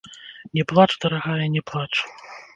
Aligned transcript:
Не 0.59 0.63
плач, 0.71 0.87
дарагая, 1.03 1.39
не 1.59 1.65
плач. 1.71 1.89